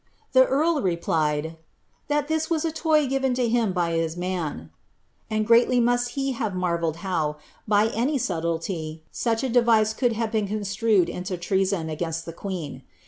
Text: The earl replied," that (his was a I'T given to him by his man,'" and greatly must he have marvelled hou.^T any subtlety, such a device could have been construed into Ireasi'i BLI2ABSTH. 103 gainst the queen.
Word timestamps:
The 0.33 0.47
earl 0.47 0.81
replied," 0.81 1.57
that 2.07 2.27
(his 2.27 2.49
was 2.49 2.65
a 2.65 2.69
I'T 2.69 3.07
given 3.07 3.35
to 3.35 3.47
him 3.47 3.71
by 3.71 3.91
his 3.91 4.17
man,'" 4.17 4.71
and 5.29 5.45
greatly 5.45 5.79
must 5.79 6.13
he 6.17 6.31
have 6.31 6.55
marvelled 6.55 6.97
hou.^T 7.05 7.35
any 7.93 8.17
subtlety, 8.17 9.03
such 9.11 9.43
a 9.43 9.49
device 9.49 9.93
could 9.93 10.13
have 10.13 10.31
been 10.31 10.47
construed 10.47 11.07
into 11.07 11.33
Ireasi'i 11.33 11.37
BLI2ABSTH. 11.37 11.51
103 11.73 11.95
gainst 11.97 12.25
the 12.25 12.33
queen. 12.33 12.81